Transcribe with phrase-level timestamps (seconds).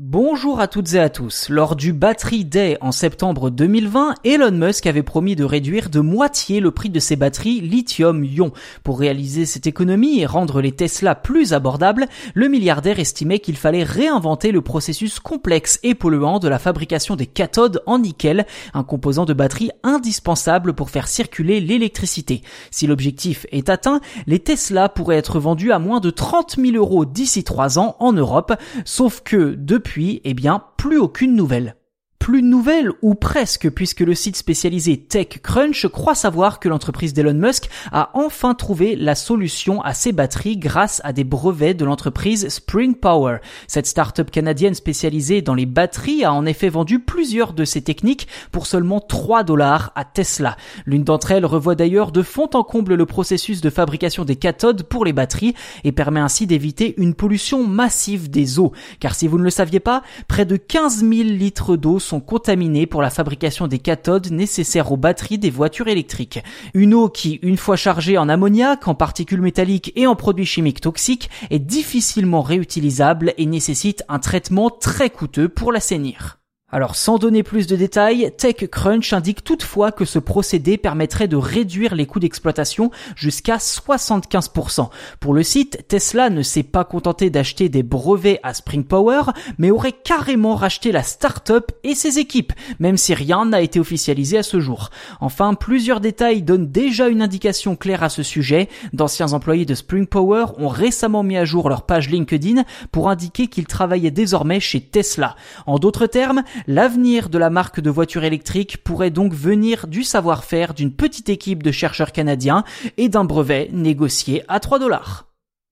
[0.00, 1.48] Bonjour à toutes et à tous.
[1.48, 6.58] Lors du Battery Day en septembre 2020, Elon Musk avait promis de réduire de moitié
[6.58, 8.50] le prix de ses batteries lithium-ion.
[8.82, 13.84] Pour réaliser cette économie et rendre les Tesla plus abordables, le milliardaire estimait qu'il fallait
[13.84, 19.26] réinventer le processus complexe et polluant de la fabrication des cathodes en nickel, un composant
[19.26, 22.42] de batterie indispensable pour faire circuler l'électricité.
[22.72, 27.04] Si l'objectif est atteint, les Tesla pourraient être vendus à moins de 30 000 euros
[27.04, 28.54] d'ici trois ans en Europe,
[28.84, 31.76] sauf que depuis depuis, eh bien, plus aucune nouvelle
[32.24, 37.34] plus de nouvelles, ou presque, puisque le site spécialisé TechCrunch croit savoir que l'entreprise d'Elon
[37.34, 42.48] Musk a enfin trouvé la solution à ses batteries grâce à des brevets de l'entreprise
[42.48, 43.40] Spring Power.
[43.66, 48.26] Cette start-up canadienne spécialisée dans les batteries a en effet vendu plusieurs de ses techniques
[48.52, 50.56] pour seulement 3 dollars à Tesla.
[50.86, 54.84] L'une d'entre elles revoit d'ailleurs de fond en comble le processus de fabrication des cathodes
[54.84, 55.52] pour les batteries
[55.84, 58.72] et permet ainsi d'éviter une pollution massive des eaux.
[58.98, 62.86] Car si vous ne le saviez pas, près de 15 000 litres d'eau sont contaminés
[62.86, 66.42] pour la fabrication des cathodes nécessaires aux batteries des voitures électriques.
[66.74, 70.80] Une eau qui, une fois chargée en ammoniac, en particules métalliques et en produits chimiques
[70.80, 76.38] toxiques, est difficilement réutilisable et nécessite un traitement très coûteux pour l'assainir.
[76.74, 81.94] Alors sans donner plus de détails, TechCrunch indique toutefois que ce procédé permettrait de réduire
[81.94, 84.88] les coûts d'exploitation jusqu'à 75%.
[85.20, 89.22] Pour le site, Tesla ne s'est pas contenté d'acheter des brevets à Spring Power,
[89.56, 94.38] mais aurait carrément racheté la start-up et ses équipes, même si rien n'a été officialisé
[94.38, 94.90] à ce jour.
[95.20, 98.68] Enfin, plusieurs détails donnent déjà une indication claire à ce sujet.
[98.92, 103.46] D'anciens employés de Spring Power ont récemment mis à jour leur page LinkedIn pour indiquer
[103.46, 105.36] qu'ils travaillaient désormais chez Tesla.
[105.66, 110.72] En d'autres termes, L'avenir de la marque de voitures électriques pourrait donc venir du savoir-faire
[110.72, 112.64] d'une petite équipe de chercheurs canadiens
[112.96, 115.26] et d'un brevet négocié à 3 dollars.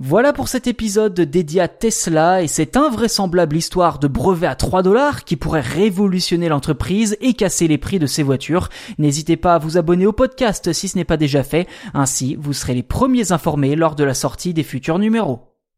[0.00, 4.82] Voilà pour cet épisode dédié à Tesla et cette invraisemblable histoire de brevet à 3
[4.82, 8.68] dollars qui pourrait révolutionner l'entreprise et casser les prix de ses voitures.
[8.98, 12.52] N'hésitez pas à vous abonner au podcast si ce n'est pas déjà fait, ainsi vous
[12.52, 15.53] serez les premiers informés lors de la sortie des futurs numéros.